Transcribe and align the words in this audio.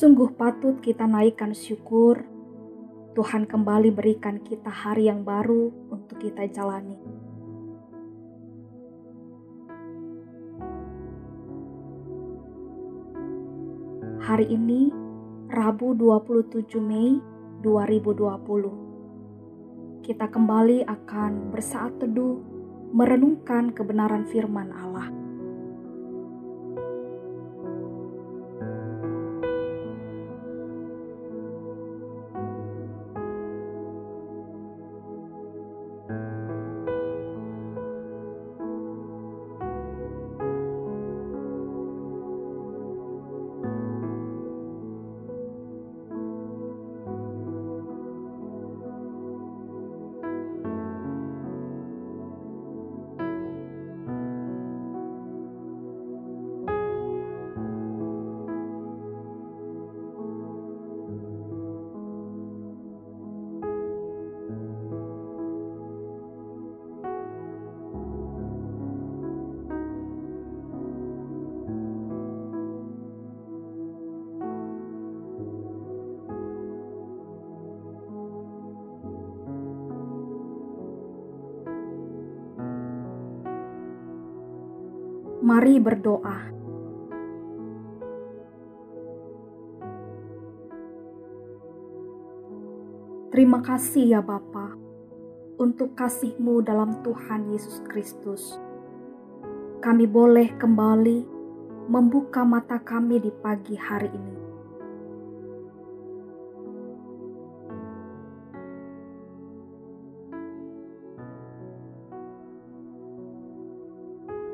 Sungguh 0.00 0.32
patut 0.32 0.80
kita 0.80 1.04
naikkan 1.04 1.52
syukur. 1.52 2.24
Tuhan 3.12 3.44
kembali 3.44 3.92
berikan 3.92 4.40
kita 4.40 4.72
hari 4.72 5.12
yang 5.12 5.28
baru 5.28 5.68
untuk 5.92 6.24
kita 6.24 6.48
jalani. 6.48 6.96
Hari 14.24 14.48
ini, 14.48 14.88
Rabu 15.52 15.92
27 15.92 16.80
Mei 16.80 17.20
2020. 17.60 20.00
Kita 20.00 20.32
kembali 20.32 20.88
akan 20.88 21.52
bersaat 21.52 22.00
teduh 22.00 22.40
merenungkan 22.96 23.76
kebenaran 23.76 24.24
firman 24.24 24.72
Allah. 24.72 24.89
Mari 85.50 85.82
berdoa. 85.82 86.46
Terima 93.34 93.58
kasih 93.58 94.14
ya 94.14 94.22
Bapa 94.22 94.78
untuk 95.58 95.98
kasih-Mu 95.98 96.62
dalam 96.62 97.02
Tuhan 97.02 97.50
Yesus 97.50 97.82
Kristus. 97.82 98.62
Kami 99.82 100.06
boleh 100.06 100.54
kembali 100.54 101.26
membuka 101.90 102.46
mata 102.46 102.78
kami 102.78 103.18
di 103.18 103.34
pagi 103.42 103.74
hari 103.74 104.06
ini. 104.06 104.39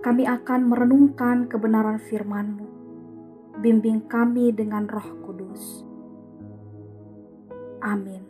Kami 0.00 0.24
akan 0.24 0.72
merenungkan 0.72 1.44
kebenaran 1.44 2.00
firman-Mu. 2.00 2.66
Bimbing 3.60 4.08
kami 4.08 4.48
dengan 4.48 4.88
roh 4.88 5.08
kudus. 5.20 5.84
Amin. 7.84 8.24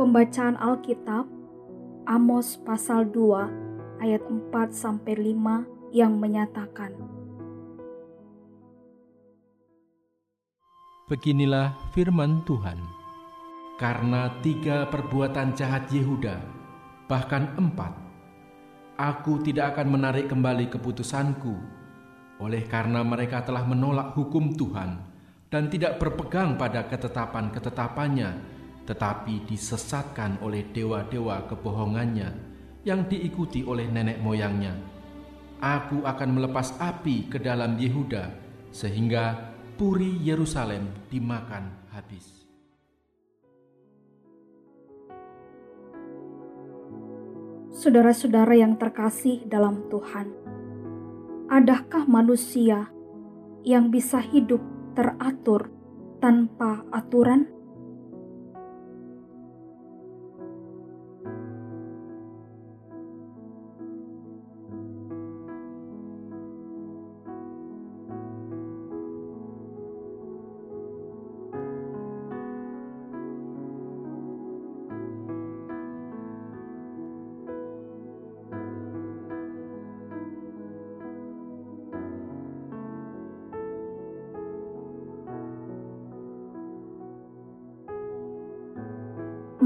Pembacaan 0.00 0.56
Alkitab 0.56 1.39
Amos 2.10 2.58
pasal 2.66 3.06
2 3.14 4.02
ayat 4.02 4.18
4 4.26 4.50
sampai 4.74 5.14
5 5.14 5.94
yang 5.94 6.18
menyatakan 6.18 6.90
Beginilah 11.06 11.78
firman 11.94 12.42
Tuhan. 12.42 12.82
Karena 13.78 14.26
tiga 14.42 14.90
perbuatan 14.90 15.54
jahat 15.54 15.86
Yehuda, 15.94 16.34
bahkan 17.06 17.54
empat, 17.54 17.94
aku 18.98 19.46
tidak 19.46 19.78
akan 19.78 19.94
menarik 19.94 20.26
kembali 20.26 20.66
keputusanku, 20.66 21.54
oleh 22.42 22.66
karena 22.66 23.06
mereka 23.06 23.46
telah 23.46 23.62
menolak 23.62 24.18
hukum 24.18 24.58
Tuhan 24.58 24.98
dan 25.46 25.70
tidak 25.70 26.02
berpegang 26.02 26.58
pada 26.58 26.90
ketetapan-ketetapannya 26.90 28.58
tetapi 28.90 29.46
disesatkan 29.46 30.42
oleh 30.42 30.66
dewa-dewa 30.74 31.46
kebohongannya 31.46 32.26
yang 32.82 33.06
diikuti 33.06 33.62
oleh 33.62 33.86
nenek 33.86 34.18
moyangnya. 34.18 34.74
Aku 35.62 36.02
akan 36.02 36.34
melepas 36.34 36.74
api 36.82 37.30
ke 37.30 37.38
dalam 37.38 37.78
Yehuda 37.78 38.34
sehingga 38.74 39.54
puri 39.78 40.18
Yerusalem 40.26 40.90
dimakan 41.06 41.70
habis. 41.94 42.42
Saudara-saudara 47.70 48.58
yang 48.58 48.74
terkasih 48.74 49.46
dalam 49.46 49.86
Tuhan, 49.86 50.34
adakah 51.46 52.10
manusia 52.10 52.90
yang 53.62 53.94
bisa 53.94 54.18
hidup 54.18 54.58
teratur 54.98 55.70
tanpa 56.18 56.82
aturan? 56.90 57.59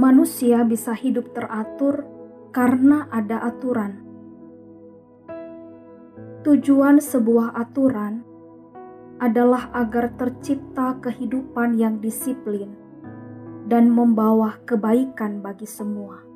Manusia 0.05 0.61
bisa 0.69 0.93
hidup 0.93 1.33
teratur 1.33 2.05
karena 2.53 3.09
ada 3.09 3.41
aturan. 3.49 4.05
Tujuan 6.45 7.01
sebuah 7.01 7.57
aturan 7.57 8.21
adalah 9.17 9.73
agar 9.73 10.13
tercipta 10.21 11.01
kehidupan 11.01 11.81
yang 11.81 12.05
disiplin 12.05 12.77
dan 13.65 13.89
membawa 13.89 14.61
kebaikan 14.69 15.41
bagi 15.41 15.65
semua. 15.65 16.34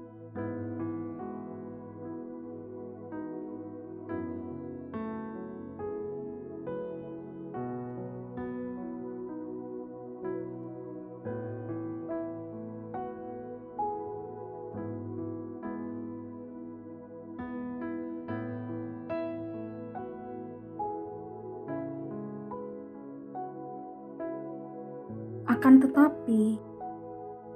Akan 25.49 25.81
tetapi, 25.81 26.61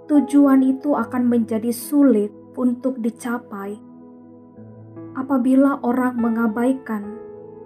tujuan 0.09 0.65
itu 0.65 0.97
akan 0.97 1.29
menjadi 1.29 1.69
sulit 1.69 2.33
untuk 2.57 2.97
dicapai 3.05 3.77
apabila 5.13 5.77
orang 5.85 6.17
mengabaikan 6.17 7.21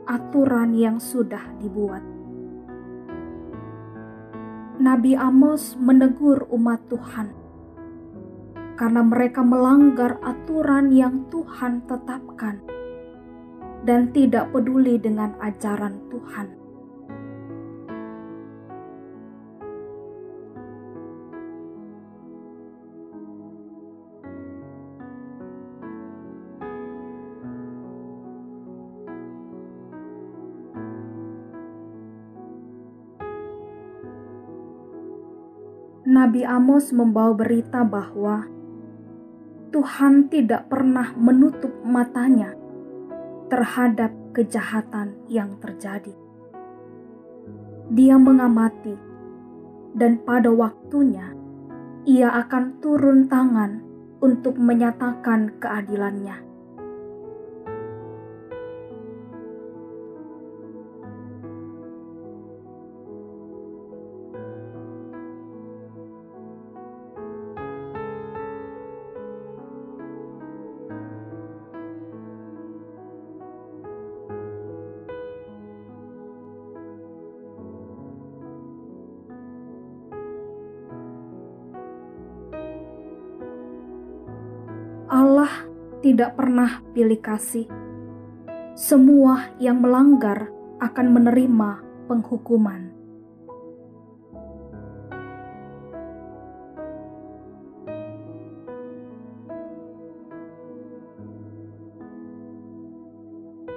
aturan 0.06 0.75
yang 0.75 0.99
sudah 0.99 1.43
dibuat. 1.62 2.02
Nabi 4.76 5.17
Amos 5.17 5.78
menegur 5.78 6.46
umat 6.52 6.84
Tuhan 6.90 7.32
karena 8.76 9.00
mereka 9.00 9.40
melanggar 9.40 10.20
aturan 10.20 10.93
yang 10.93 11.25
Tuhan 11.32 11.87
tetapkan 11.88 12.61
dan 13.88 14.12
tidak 14.12 14.52
peduli 14.52 15.00
dengan 15.00 15.32
ajaran 15.40 15.96
Tuhan. 16.12 16.65
Nabi 36.16 36.48
Amos 36.48 36.96
membawa 36.96 37.36
berita 37.36 37.84
bahwa 37.84 38.48
Tuhan 39.68 40.32
tidak 40.32 40.72
pernah 40.72 41.12
menutup 41.12 41.68
matanya 41.84 42.56
terhadap 43.52 44.16
kejahatan 44.32 45.12
yang 45.28 45.60
terjadi. 45.60 46.16
Dia 47.92 48.16
mengamati, 48.16 48.96
dan 49.92 50.16
pada 50.24 50.48
waktunya 50.48 51.36
ia 52.08 52.32
akan 52.32 52.80
turun 52.80 53.28
tangan 53.28 53.84
untuk 54.24 54.56
menyatakan 54.56 55.60
keadilannya. 55.60 56.45
Tidak 86.06 86.38
pernah 86.38 86.86
pilih 86.94 87.18
kasih. 87.18 87.66
Semua 88.78 89.50
yang 89.58 89.82
melanggar 89.82 90.54
akan 90.78 91.06
menerima 91.10 91.82
penghukuman. 92.06 92.94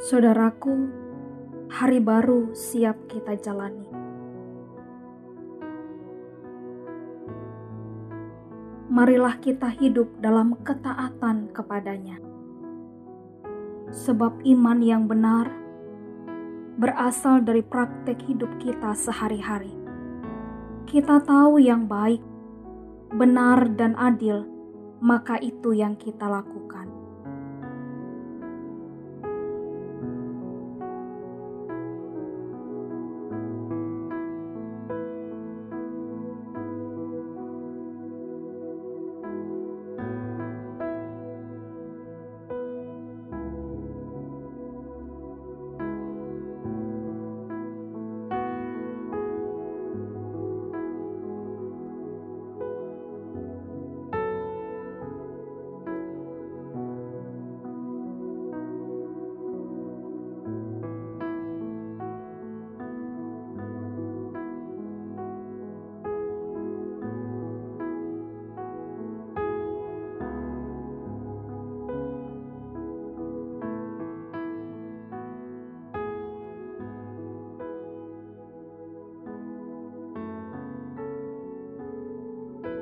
Saudaraku, 0.06 0.86
hari 1.74 1.98
baru 1.98 2.54
siap 2.54 3.10
kita 3.10 3.42
jalani. 3.42 3.99
Marilah 8.90 9.38
kita 9.38 9.70
hidup 9.70 10.10
dalam 10.18 10.58
ketaatan 10.66 11.54
kepadanya. 11.54 12.18
Sebab 13.94 14.42
iman 14.46 14.80
yang 14.82 15.06
benar 15.06 15.50
berasal 16.80 17.44
dari 17.44 17.60
praktek 17.60 18.24
hidup 18.24 18.48
kita 18.64 18.96
sehari-hari. 18.96 19.76
Kita 20.88 21.20
tahu 21.20 21.60
yang 21.60 21.92
baik, 21.92 22.24
benar, 23.12 23.68
dan 23.76 24.00
adil, 24.00 24.48
maka 25.04 25.36
itu 25.44 25.76
yang 25.76 26.00
kita 26.00 26.24
lakukan. 26.32 26.79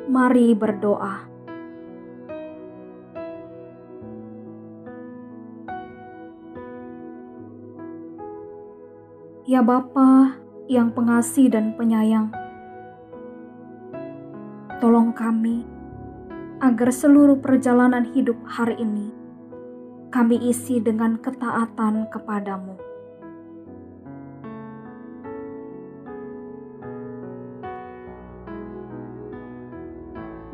Mari 0.07 0.55
berdoa. 0.55 1.27
Ya 9.43 9.59
Bapa 9.59 10.39
yang 10.71 10.95
pengasih 10.95 11.51
dan 11.51 11.75
penyayang, 11.75 12.31
tolong 14.79 15.11
kami 15.11 15.67
agar 16.63 16.87
seluruh 16.87 17.43
perjalanan 17.43 18.07
hidup 18.15 18.39
hari 18.47 18.79
ini 18.79 19.11
kami 20.07 20.39
isi 20.39 20.79
dengan 20.79 21.19
ketaatan 21.19 22.07
kepadamu. 22.07 22.86